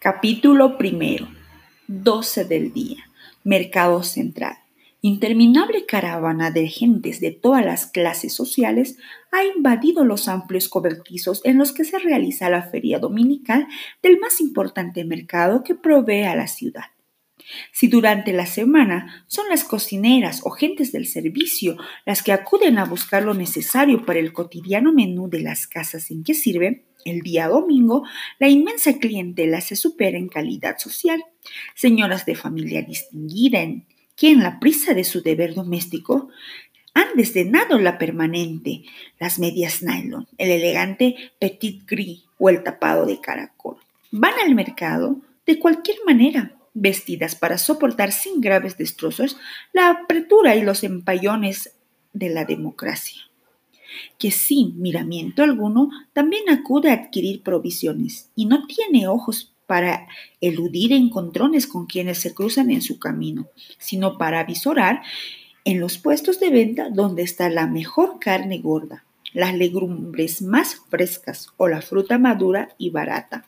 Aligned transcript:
Capítulo 0.00 0.78
primero. 0.78 1.26
12 1.88 2.44
del 2.44 2.72
día. 2.72 3.02
Mercado 3.42 4.04
Central. 4.04 4.56
Interminable 5.00 5.86
caravana 5.86 6.52
de 6.52 6.68
gentes 6.68 7.20
de 7.20 7.32
todas 7.32 7.64
las 7.64 7.86
clases 7.86 8.32
sociales 8.32 8.96
ha 9.32 9.42
invadido 9.42 10.04
los 10.04 10.28
amplios 10.28 10.68
cobertizos 10.68 11.40
en 11.44 11.58
los 11.58 11.72
que 11.72 11.82
se 11.82 11.98
realiza 11.98 12.48
la 12.48 12.62
feria 12.62 13.00
dominical 13.00 13.66
del 14.00 14.20
más 14.20 14.40
importante 14.40 15.04
mercado 15.04 15.64
que 15.64 15.74
provee 15.74 16.22
a 16.22 16.36
la 16.36 16.46
ciudad. 16.46 16.84
Si 17.72 17.88
durante 17.88 18.32
la 18.32 18.46
semana 18.46 19.24
son 19.26 19.48
las 19.48 19.64
cocineras 19.64 20.40
o 20.44 20.50
gentes 20.50 20.92
del 20.92 21.06
servicio 21.06 21.76
las 22.04 22.22
que 22.22 22.32
acuden 22.32 22.78
a 22.78 22.84
buscar 22.84 23.22
lo 23.22 23.34
necesario 23.34 24.04
para 24.04 24.18
el 24.18 24.32
cotidiano 24.32 24.92
menú 24.92 25.28
de 25.28 25.40
las 25.40 25.66
casas 25.66 26.10
en 26.10 26.24
que 26.24 26.34
sirven, 26.34 26.84
el 27.04 27.20
día 27.20 27.48
domingo 27.48 28.04
la 28.38 28.48
inmensa 28.48 28.98
clientela 28.98 29.60
se 29.60 29.76
supera 29.76 30.18
en 30.18 30.28
calidad 30.28 30.78
social. 30.78 31.24
Señoras 31.74 32.26
de 32.26 32.34
familia 32.34 32.82
distinguida 32.82 33.60
que 34.16 34.30
en 34.30 34.40
la 34.42 34.58
prisa 34.58 34.94
de 34.94 35.04
su 35.04 35.22
deber 35.22 35.54
doméstico 35.54 36.28
han 36.94 37.06
desdenado 37.14 37.78
la 37.78 37.96
permanente, 37.96 38.82
las 39.20 39.38
medias 39.38 39.82
nylon, 39.82 40.26
el 40.36 40.50
elegante 40.50 41.14
petit 41.38 41.86
gris 41.86 42.24
o 42.38 42.50
el 42.50 42.64
tapado 42.64 43.06
de 43.06 43.20
caracol. 43.20 43.76
Van 44.10 44.34
al 44.44 44.54
mercado 44.54 45.20
de 45.46 45.58
cualquier 45.58 45.98
manera, 46.04 46.57
vestidas 46.80 47.34
para 47.34 47.58
soportar 47.58 48.12
sin 48.12 48.40
graves 48.40 48.76
destrozos 48.76 49.36
la 49.72 49.90
apertura 49.90 50.56
y 50.56 50.62
los 50.62 50.84
empallones 50.84 51.74
de 52.12 52.30
la 52.30 52.44
democracia, 52.44 53.22
que 54.18 54.30
sin 54.30 54.80
miramiento 54.80 55.42
alguno 55.42 55.90
también 56.12 56.48
acude 56.48 56.90
a 56.90 56.94
adquirir 56.94 57.42
provisiones 57.42 58.30
y 58.34 58.46
no 58.46 58.66
tiene 58.66 59.08
ojos 59.08 59.54
para 59.66 60.08
eludir 60.40 60.94
encontrones 60.94 61.66
con 61.66 61.86
quienes 61.86 62.18
se 62.18 62.32
cruzan 62.32 62.70
en 62.70 62.80
su 62.80 62.98
camino, 62.98 63.48
sino 63.78 64.16
para 64.16 64.42
visorar 64.44 65.02
en 65.64 65.80
los 65.80 65.98
puestos 65.98 66.40
de 66.40 66.48
venta 66.48 66.88
donde 66.88 67.22
está 67.22 67.50
la 67.50 67.66
mejor 67.66 68.18
carne 68.18 68.58
gorda, 68.58 69.04
las 69.34 69.54
legumbres 69.54 70.40
más 70.40 70.80
frescas 70.88 71.48
o 71.58 71.68
la 71.68 71.82
fruta 71.82 72.16
madura 72.16 72.70
y 72.78 72.88
barata. 72.88 73.44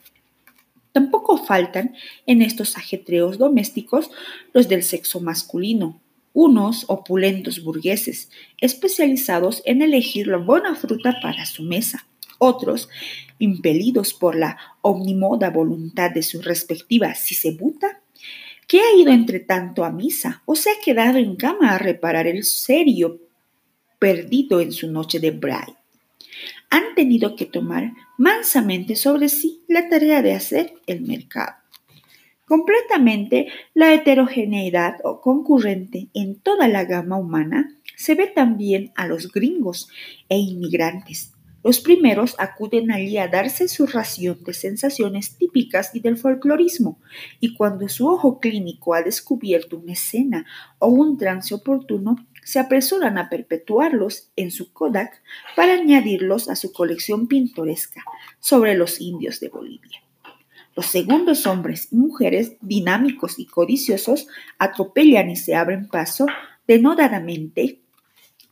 Tampoco 0.91 1.37
faltan 1.37 1.95
en 2.25 2.41
estos 2.41 2.77
ajetreos 2.77 3.37
domésticos 3.37 4.11
los 4.53 4.67
del 4.67 4.83
sexo 4.83 5.21
masculino, 5.21 6.01
unos 6.33 6.85
opulentos 6.87 7.63
burgueses, 7.63 8.29
especializados 8.59 9.61
en 9.65 9.81
elegir 9.81 10.27
la 10.27 10.37
buena 10.37 10.75
fruta 10.75 11.15
para 11.21 11.45
su 11.45 11.63
mesa, 11.63 12.05
otros, 12.39 12.89
impelidos 13.39 14.13
por 14.13 14.35
la 14.35 14.57
omnimoda 14.81 15.49
voluntad 15.49 16.11
de 16.11 16.23
su 16.23 16.41
respectiva 16.41 17.13
cisebuta, 17.15 18.01
que 18.67 18.79
ha 18.79 18.95
ido 18.97 19.11
entre 19.11 19.39
tanto 19.39 19.83
a 19.83 19.91
misa 19.91 20.41
o 20.45 20.55
se 20.55 20.69
ha 20.69 20.79
quedado 20.83 21.17
en 21.17 21.35
cama 21.35 21.75
a 21.75 21.77
reparar 21.77 22.27
el 22.27 22.43
serio 22.43 23.19
perdido 23.99 24.61
en 24.61 24.71
su 24.71 24.89
noche 24.89 25.19
de 25.19 25.31
braille 25.31 25.80
han 26.71 26.95
tenido 26.95 27.35
que 27.35 27.45
tomar 27.45 27.93
mansamente 28.17 28.95
sobre 28.95 29.29
sí 29.29 29.63
la 29.67 29.89
tarea 29.89 30.23
de 30.23 30.33
hacer 30.33 30.73
el 30.87 31.01
mercado. 31.01 31.53
Completamente 32.45 33.47
la 33.73 33.93
heterogeneidad 33.93 34.95
o 35.03 35.21
concurrente 35.21 36.09
en 36.13 36.39
toda 36.39 36.67
la 36.67 36.85
gama 36.85 37.17
humana 37.17 37.77
se 37.95 38.15
ve 38.15 38.27
también 38.27 38.91
a 38.95 39.05
los 39.05 39.31
gringos 39.31 39.89
e 40.27 40.37
inmigrantes. 40.37 41.33
Los 41.63 41.79
primeros 41.79 42.35
acuden 42.39 42.91
allí 42.91 43.17
a 43.17 43.27
darse 43.27 43.67
su 43.67 43.85
ración 43.85 44.43
de 44.43 44.53
sensaciones 44.53 45.37
típicas 45.37 45.93
y 45.93 45.99
del 45.99 46.17
folclorismo, 46.17 46.99
y 47.39 47.53
cuando 47.53 47.87
su 47.87 48.07
ojo 48.07 48.39
clínico 48.39 48.95
ha 48.95 49.03
descubierto 49.03 49.77
una 49.77 49.93
escena 49.93 50.45
o 50.79 50.87
un 50.87 51.17
trance 51.17 51.53
oportuno, 51.53 52.15
se 52.43 52.59
apresuran 52.59 53.17
a 53.17 53.29
perpetuarlos 53.29 54.29
en 54.35 54.51
su 54.51 54.73
Kodak 54.73 55.21
para 55.55 55.73
añadirlos 55.73 56.49
a 56.49 56.55
su 56.55 56.71
colección 56.71 57.27
pintoresca 57.27 58.03
sobre 58.39 58.75
los 58.75 58.99
indios 58.99 59.39
de 59.39 59.49
Bolivia. 59.49 60.01
Los 60.75 60.85
segundos 60.85 61.45
hombres 61.45 61.89
y 61.91 61.97
mujeres 61.97 62.53
dinámicos 62.61 63.39
y 63.39 63.45
codiciosos 63.45 64.27
atropellan 64.57 65.29
y 65.29 65.35
se 65.35 65.55
abren 65.55 65.87
paso 65.87 66.25
denodadamente 66.67 67.81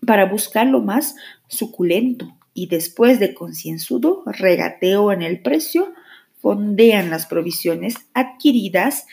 para 0.05 0.25
buscar 0.25 0.67
lo 0.67 0.81
más 0.81 1.15
suculento 1.47 2.35
y 2.53 2.67
después 2.67 3.19
de 3.19 3.33
concienzudo 3.33 4.23
regateo 4.25 5.11
en 5.11 5.21
el 5.21 5.41
precio, 5.41 5.93
fondean 6.41 7.09
las 7.09 7.25
provisiones 7.25 7.95
adquiridas 8.13 9.05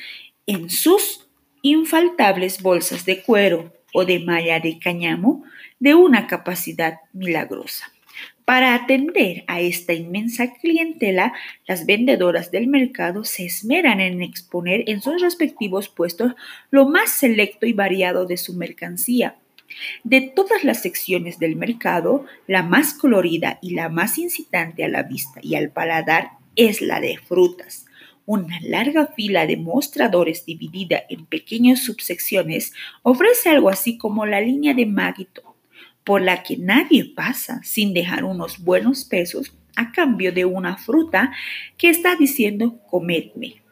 en 0.46 0.70
sus 0.70 1.28
infaltables 1.62 2.62
bolsas 2.62 3.04
de 3.04 3.22
cuero, 3.22 3.72
o 3.96 4.04
de 4.04 4.18
malla 4.18 4.60
de 4.60 4.78
cáñamo 4.78 5.42
de 5.80 5.94
una 5.94 6.26
capacidad 6.26 7.00
milagrosa. 7.14 7.90
Para 8.44 8.74
atender 8.74 9.44
a 9.46 9.62
esta 9.62 9.94
inmensa 9.94 10.52
clientela, 10.52 11.32
las 11.66 11.86
vendedoras 11.86 12.50
del 12.50 12.66
mercado 12.66 13.24
se 13.24 13.46
esmeran 13.46 14.00
en 14.00 14.22
exponer 14.22 14.84
en 14.86 15.00
sus 15.00 15.22
respectivos 15.22 15.88
puestos 15.88 16.34
lo 16.70 16.86
más 16.86 17.10
selecto 17.10 17.64
y 17.64 17.72
variado 17.72 18.26
de 18.26 18.36
su 18.36 18.52
mercancía. 18.52 19.36
De 20.04 20.20
todas 20.20 20.62
las 20.62 20.82
secciones 20.82 21.38
del 21.38 21.56
mercado, 21.56 22.26
la 22.46 22.62
más 22.62 22.92
colorida 22.92 23.58
y 23.62 23.70
la 23.74 23.88
más 23.88 24.18
incitante 24.18 24.84
a 24.84 24.88
la 24.88 25.04
vista 25.04 25.40
y 25.42 25.54
al 25.54 25.70
paladar 25.70 26.32
es 26.54 26.82
la 26.82 27.00
de 27.00 27.16
frutas. 27.16 27.86
Una 28.26 28.58
larga 28.60 29.06
fila 29.06 29.46
de 29.46 29.56
mostradores 29.56 30.44
dividida 30.44 31.00
en 31.08 31.26
pequeñas 31.26 31.84
subsecciones 31.84 32.72
ofrece 33.02 33.50
algo 33.50 33.68
así 33.68 33.96
como 33.96 34.26
la 34.26 34.40
línea 34.40 34.74
de 34.74 34.84
Magito, 34.84 35.54
por 36.02 36.20
la 36.22 36.42
que 36.42 36.56
nadie 36.56 37.04
pasa 37.04 37.60
sin 37.62 37.94
dejar 37.94 38.24
unos 38.24 38.58
buenos 38.58 39.04
pesos 39.04 39.54
a 39.76 39.92
cambio 39.92 40.32
de 40.32 40.44
una 40.44 40.76
fruta 40.76 41.32
que 41.78 41.88
está 41.88 42.16
diciendo 42.16 42.78
comedme. 42.90 43.62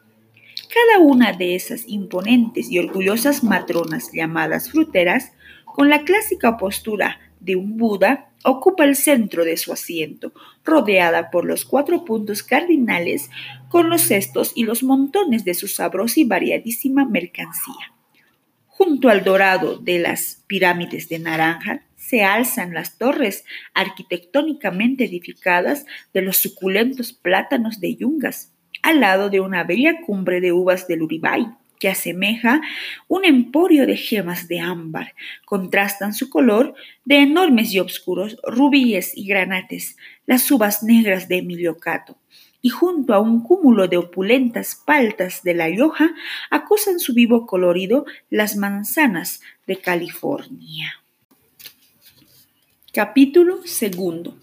Cada 0.73 1.03
una 1.03 1.33
de 1.33 1.55
esas 1.55 1.83
imponentes 1.87 2.71
y 2.71 2.79
orgullosas 2.79 3.43
matronas 3.43 4.09
llamadas 4.13 4.71
fruteras, 4.71 5.33
con 5.65 5.89
la 5.89 6.03
clásica 6.05 6.55
postura 6.55 7.19
de 7.45 7.55
un 7.55 7.77
Buda, 7.77 8.31
ocupa 8.43 8.83
el 8.83 8.95
centro 8.95 9.45
de 9.45 9.57
su 9.57 9.71
asiento, 9.71 10.33
rodeada 10.63 11.31
por 11.31 11.45
los 11.45 11.65
cuatro 11.65 12.05
puntos 12.05 12.43
cardinales 12.43 13.29
con 13.69 13.89
los 13.89 14.01
cestos 14.01 14.51
y 14.55 14.63
los 14.63 14.83
montones 14.83 15.45
de 15.45 15.53
su 15.53 15.67
sabrosa 15.67 16.19
y 16.19 16.25
variadísima 16.25 17.05
mercancía. 17.05 17.93
Junto 18.67 19.09
al 19.09 19.23
dorado 19.23 19.77
de 19.77 19.99
las 19.99 20.43
pirámides 20.47 21.07
de 21.07 21.19
naranja 21.19 21.83
se 21.95 22.23
alzan 22.23 22.73
las 22.73 22.97
torres 22.97 23.45
arquitectónicamente 23.73 25.05
edificadas 25.05 25.85
de 26.13 26.21
los 26.21 26.37
suculentos 26.37 27.13
plátanos 27.13 27.79
de 27.79 27.95
Yungas, 27.95 28.51
al 28.81 28.99
lado 28.99 29.29
de 29.29 29.39
una 29.39 29.63
bella 29.63 30.01
cumbre 30.05 30.41
de 30.41 30.51
uvas 30.51 30.87
del 30.87 31.03
Uribay 31.03 31.47
que 31.79 31.89
asemeja 31.89 32.61
un 33.07 33.25
emporio 33.25 33.85
de 33.85 33.97
gemas 33.97 34.47
de 34.47 34.59
ámbar. 34.59 35.13
Contrastan 35.45 36.13
su 36.13 36.29
color 36.29 36.75
de 37.03 37.17
enormes 37.17 37.73
y 37.73 37.79
oscuros 37.79 38.37
rubíes 38.43 39.15
y 39.15 39.27
granates, 39.27 39.97
las 40.25 40.49
uvas 40.51 40.83
negras 40.83 41.27
de 41.27 41.37
Emilio 41.37 41.77
Cato. 41.77 42.17
Y 42.61 42.69
junto 42.69 43.13
a 43.13 43.19
un 43.19 43.43
cúmulo 43.43 43.87
de 43.87 43.97
opulentas 43.97 44.75
paltas 44.75 45.43
de 45.43 45.53
La 45.53 45.67
Rioja 45.67 46.15
acusan 46.49 46.99
su 46.99 47.13
vivo 47.13 47.45
colorido 47.45 48.05
las 48.29 48.55
manzanas 48.55 49.41
de 49.67 49.77
California. 49.77 51.01
Capítulo 52.91 53.59
segundo. 53.65 54.37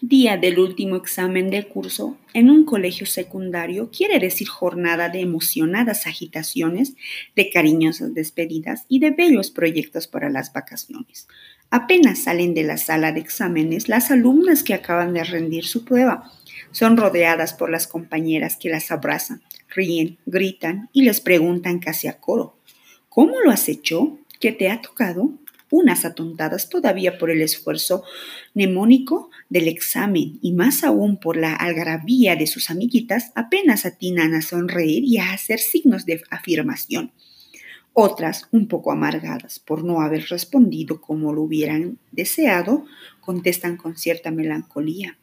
Día 0.00 0.36
del 0.36 0.60
último 0.60 0.94
examen 0.94 1.50
del 1.50 1.66
curso 1.66 2.16
en 2.32 2.50
un 2.50 2.64
colegio 2.64 3.04
secundario 3.04 3.90
quiere 3.90 4.20
decir 4.20 4.46
jornada 4.46 5.08
de 5.08 5.20
emocionadas 5.20 6.06
agitaciones, 6.06 6.94
de 7.34 7.50
cariñosas 7.50 8.14
despedidas 8.14 8.84
y 8.88 9.00
de 9.00 9.10
bellos 9.10 9.50
proyectos 9.50 10.06
para 10.06 10.30
las 10.30 10.52
vacaciones. 10.52 11.26
Apenas 11.70 12.22
salen 12.22 12.54
de 12.54 12.62
la 12.62 12.76
sala 12.76 13.10
de 13.10 13.18
exámenes 13.18 13.88
las 13.88 14.12
alumnas 14.12 14.62
que 14.62 14.72
acaban 14.72 15.14
de 15.14 15.24
rendir 15.24 15.64
su 15.64 15.84
prueba. 15.84 16.30
Son 16.70 16.96
rodeadas 16.96 17.52
por 17.52 17.68
las 17.68 17.88
compañeras 17.88 18.56
que 18.56 18.70
las 18.70 18.92
abrazan, 18.92 19.42
ríen, 19.68 20.18
gritan 20.26 20.90
y 20.92 21.02
les 21.02 21.20
preguntan 21.20 21.80
casi 21.80 22.06
a 22.06 22.20
coro, 22.20 22.56
¿Cómo 23.08 23.40
lo 23.40 23.50
has 23.50 23.68
hecho? 23.68 24.16
¿Qué 24.38 24.52
te 24.52 24.70
ha 24.70 24.80
tocado? 24.80 25.32
Unas 25.70 26.04
atontadas 26.04 26.68
todavía 26.68 27.18
por 27.18 27.30
el 27.30 27.42
esfuerzo 27.42 28.04
mnemónico 28.54 29.30
del 29.48 29.68
examen 29.68 30.38
y 30.42 30.52
más 30.52 30.84
aún 30.84 31.18
por 31.18 31.36
la 31.36 31.54
algarabía 31.54 32.36
de 32.36 32.46
sus 32.46 32.70
amiguitas, 32.70 33.32
apenas 33.34 33.86
atinan 33.86 34.34
a 34.34 34.42
sonreír 34.42 35.04
y 35.04 35.18
a 35.18 35.32
hacer 35.32 35.58
signos 35.58 36.06
de 36.06 36.22
afirmación. 36.30 37.12
Otras, 37.92 38.46
un 38.52 38.68
poco 38.68 38.92
amargadas 38.92 39.58
por 39.58 39.82
no 39.82 40.00
haber 40.00 40.26
respondido 40.28 41.00
como 41.00 41.32
lo 41.32 41.42
hubieran 41.42 41.98
deseado, 42.12 42.84
contestan 43.20 43.76
con 43.76 43.96
cierta 43.96 44.30
melancolía. 44.30 45.18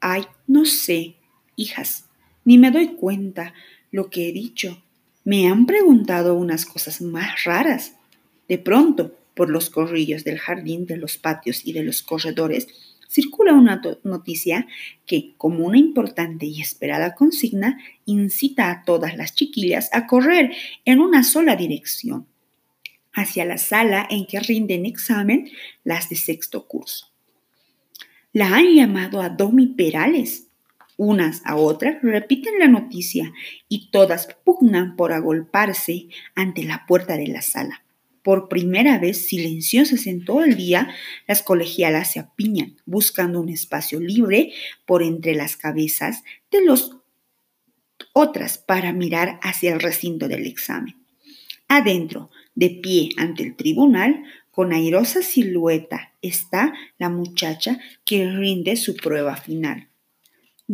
Ay, 0.00 0.24
no 0.46 0.64
sé, 0.64 1.16
hijas, 1.56 2.04
ni 2.44 2.58
me 2.58 2.70
doy 2.70 2.94
cuenta. 2.94 3.54
lo 3.90 4.08
que 4.08 4.28
he 4.28 4.32
dicho. 4.32 4.82
Me 5.24 5.48
han 5.48 5.66
preguntado 5.66 6.34
unas 6.34 6.64
cosas 6.64 7.02
más 7.02 7.44
raras. 7.44 7.94
De 8.48 8.56
pronto, 8.56 9.14
por 9.34 9.50
los 9.50 9.70
corrillos 9.70 10.24
del 10.24 10.38
jardín, 10.38 10.86
de 10.86 10.96
los 10.96 11.18
patios 11.18 11.66
y 11.66 11.72
de 11.72 11.82
los 11.82 12.02
corredores, 12.02 12.68
circula 13.12 13.52
una 13.52 13.80
noticia 14.04 14.66
que, 15.06 15.34
como 15.36 15.66
una 15.66 15.78
importante 15.78 16.46
y 16.46 16.60
esperada 16.60 17.14
consigna, 17.14 17.78
incita 18.06 18.70
a 18.70 18.84
todas 18.84 19.16
las 19.16 19.34
chiquillas 19.34 19.90
a 19.92 20.06
correr 20.06 20.54
en 20.86 21.00
una 21.00 21.22
sola 21.22 21.54
dirección, 21.54 22.26
hacia 23.12 23.44
la 23.44 23.58
sala 23.58 24.06
en 24.08 24.26
que 24.26 24.40
rinden 24.40 24.86
examen 24.86 25.50
las 25.84 26.08
de 26.08 26.16
sexto 26.16 26.66
curso. 26.66 27.12
La 28.32 28.56
han 28.56 28.74
llamado 28.74 29.20
a 29.20 29.28
Domi 29.28 29.66
Perales. 29.66 30.48
Unas 30.96 31.42
a 31.44 31.56
otras 31.56 32.00
repiten 32.00 32.58
la 32.58 32.68
noticia 32.68 33.32
y 33.68 33.90
todas 33.90 34.28
pugnan 34.44 34.96
por 34.96 35.12
agolparse 35.12 36.08
ante 36.34 36.64
la 36.64 36.86
puerta 36.86 37.16
de 37.16 37.26
la 37.26 37.42
sala. 37.42 37.81
Por 38.22 38.48
primera 38.48 38.98
vez, 38.98 39.26
silenciosas 39.26 40.06
en 40.06 40.24
todo 40.24 40.44
el 40.44 40.56
día, 40.56 40.94
las 41.26 41.42
colegialas 41.42 42.12
se 42.12 42.20
apiñan, 42.20 42.76
buscando 42.86 43.40
un 43.40 43.48
espacio 43.48 44.00
libre 44.00 44.52
por 44.86 45.02
entre 45.02 45.34
las 45.34 45.56
cabezas 45.56 46.22
de 46.50 46.64
los 46.64 46.96
otras 48.12 48.58
para 48.58 48.92
mirar 48.92 49.40
hacia 49.42 49.72
el 49.72 49.80
recinto 49.80 50.28
del 50.28 50.46
examen. 50.46 50.96
Adentro, 51.68 52.30
de 52.54 52.70
pie 52.70 53.10
ante 53.16 53.42
el 53.42 53.56
tribunal, 53.56 54.24
con 54.50 54.72
airosa 54.72 55.22
silueta, 55.22 56.12
está 56.20 56.74
la 56.98 57.08
muchacha 57.08 57.80
que 58.04 58.30
rinde 58.30 58.76
su 58.76 58.94
prueba 58.94 59.36
final. 59.36 59.88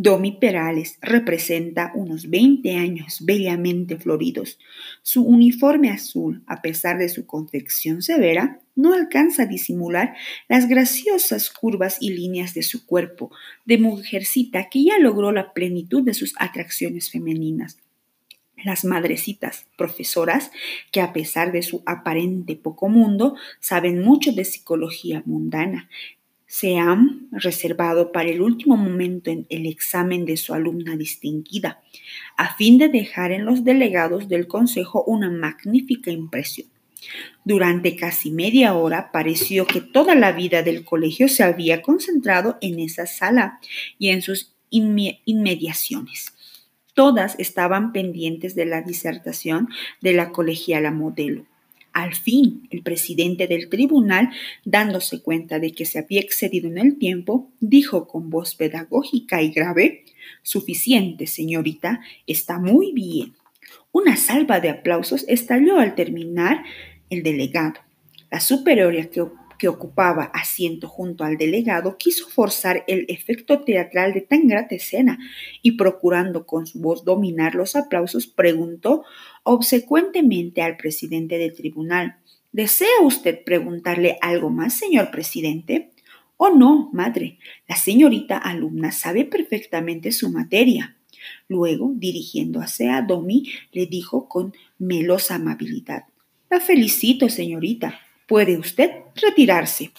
Domi 0.01 0.31
Perales 0.31 0.97
representa 1.01 1.91
unos 1.93 2.29
20 2.29 2.77
años 2.77 3.17
bellamente 3.19 3.97
floridos. 3.97 4.57
Su 5.01 5.23
uniforme 5.23 5.89
azul, 5.89 6.41
a 6.47 6.61
pesar 6.61 6.97
de 6.97 7.09
su 7.09 7.25
confección 7.25 8.01
severa, 8.01 8.61
no 8.75 8.93
alcanza 8.93 9.43
a 9.43 9.45
disimular 9.45 10.15
las 10.47 10.69
graciosas 10.69 11.49
curvas 11.49 11.97
y 11.99 12.11
líneas 12.11 12.53
de 12.53 12.63
su 12.63 12.85
cuerpo, 12.85 13.29
de 13.65 13.77
mujercita 13.77 14.69
que 14.69 14.85
ya 14.85 14.97
logró 14.99 15.33
la 15.33 15.51
plenitud 15.51 16.01
de 16.01 16.13
sus 16.13 16.33
atracciones 16.39 17.11
femeninas. 17.11 17.77
Las 18.63 18.85
madrecitas 18.85 19.67
profesoras, 19.77 20.51
que 20.93 21.01
a 21.01 21.11
pesar 21.11 21.51
de 21.51 21.61
su 21.61 21.83
aparente 21.85 22.55
poco 22.55 22.87
mundo, 22.87 23.35
saben 23.59 24.01
mucho 24.01 24.31
de 24.31 24.45
psicología 24.45 25.23
mundana, 25.25 25.89
se 26.49 26.79
han 26.79 27.27
reservado 27.31 28.11
para 28.11 28.27
el 28.27 28.41
último 28.41 28.75
momento 28.75 29.29
en 29.29 29.45
el 29.49 29.67
examen 29.67 30.25
de 30.25 30.35
su 30.35 30.55
alumna 30.55 30.97
distinguida, 30.97 31.79
a 32.37 32.55
fin 32.55 32.79
de 32.79 32.89
dejar 32.89 33.31
en 33.31 33.45
los 33.45 33.63
delegados 33.63 34.27
del 34.27 34.47
Consejo 34.47 35.03
una 35.03 35.29
magnífica 35.29 36.09
impresión. 36.09 36.67
Durante 37.45 37.95
casi 37.95 38.31
media 38.31 38.73
hora 38.73 39.11
pareció 39.11 39.67
que 39.67 39.79
toda 39.79 40.15
la 40.15 40.31
vida 40.31 40.63
del 40.63 40.83
colegio 40.83 41.27
se 41.27 41.43
había 41.43 41.83
concentrado 41.83 42.57
en 42.61 42.79
esa 42.79 43.05
sala 43.05 43.59
y 43.99 44.09
en 44.09 44.23
sus 44.23 44.55
inmediaciones. 44.71 46.33
Todas 46.95 47.35
estaban 47.37 47.91
pendientes 47.93 48.55
de 48.55 48.65
la 48.65 48.81
disertación 48.81 49.69
de 50.01 50.13
la 50.13 50.31
colegiala 50.31 50.89
modelo. 50.89 51.45
Al 51.93 52.13
fin, 52.13 52.67
el 52.71 52.81
presidente 52.81 53.47
del 53.47 53.69
tribunal, 53.69 54.29
dándose 54.63 55.21
cuenta 55.21 55.59
de 55.59 55.71
que 55.71 55.85
se 55.85 55.99
había 55.99 56.21
excedido 56.21 56.67
en 56.67 56.77
el 56.77 56.97
tiempo, 56.97 57.49
dijo 57.59 58.07
con 58.07 58.29
voz 58.29 58.55
pedagógica 58.55 59.41
y 59.41 59.49
grave, 59.49 60.03
Suficiente, 60.43 61.27
señorita, 61.27 62.01
está 62.27 62.59
muy 62.59 62.91
bien. 62.93 63.33
Una 63.91 64.15
salva 64.15 64.59
de 64.59 64.69
aplausos 64.69 65.25
estalló 65.27 65.79
al 65.79 65.95
terminar 65.95 66.63
el 67.09 67.23
delegado. 67.23 67.79
La 68.31 68.39
superiora 68.39 69.05
que 69.09 69.25
que 69.59 69.67
ocupaba 69.67 70.31
asiento 70.33 70.87
junto 70.87 71.23
al 71.23 71.37
delegado, 71.37 71.97
quiso 71.97 72.27
forzar 72.27 72.83
el 72.87 73.05
efecto 73.09 73.61
teatral 73.61 74.13
de 74.13 74.21
tan 74.21 74.47
grata 74.47 74.73
escena 74.73 75.19
y 75.61 75.73
procurando 75.73 76.47
con 76.47 76.65
su 76.65 76.79
voz 76.79 77.05
dominar 77.05 77.53
los 77.53 77.75
aplausos, 77.75 78.25
preguntó 78.25 79.03
obsecuentemente 79.43 80.63
al 80.63 80.77
presidente 80.77 81.37
del 81.37 81.53
tribunal, 81.53 82.17
¿Desea 82.51 83.01
usted 83.03 83.43
preguntarle 83.43 84.17
algo 84.21 84.49
más, 84.49 84.73
señor 84.73 85.11
presidente? 85.11 85.91
Oh, 86.37 86.49
no, 86.49 86.89
madre, 86.93 87.37
la 87.67 87.75
señorita 87.75 88.37
alumna 88.37 88.91
sabe 88.91 89.23
perfectamente 89.25 90.11
su 90.11 90.31
materia. 90.31 90.97
Luego, 91.47 91.91
dirigiéndose 91.95 92.89
a 92.89 93.03
Domi, 93.03 93.51
le 93.71 93.85
dijo 93.85 94.27
con 94.27 94.53
melosa 94.79 95.35
amabilidad, 95.35 96.05
La 96.49 96.59
felicito, 96.59 97.29
señorita. 97.29 97.99
Puede 98.29 98.59
usted 98.59 98.91
retirarse. 99.15 99.91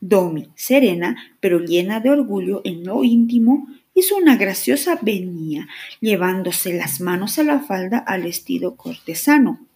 Domi, 0.00 0.50
serena, 0.54 1.16
pero 1.40 1.60
llena 1.60 1.98
de 1.98 2.10
orgullo 2.10 2.60
en 2.62 2.84
lo 2.84 3.02
íntimo, 3.02 3.66
hizo 3.94 4.16
una 4.16 4.36
graciosa 4.36 4.98
venia, 5.00 5.66
llevándose 5.98 6.74
las 6.74 7.00
manos 7.00 7.38
a 7.38 7.42
la 7.42 7.60
falda 7.60 7.98
al 7.98 8.26
estilo 8.26 8.76
cortesano, 8.76 9.66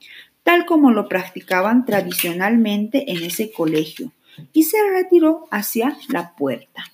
tal 0.42 0.66
como 0.66 0.90
lo 0.90 1.08
practicaban 1.08 1.86
tradicionalmente 1.86 3.10
en 3.10 3.24
ese 3.24 3.50
colegio, 3.50 4.12
y 4.52 4.64
se 4.64 4.76
retiró 4.92 5.48
hacia 5.50 5.96
la 6.08 6.36
puerta. 6.36 6.84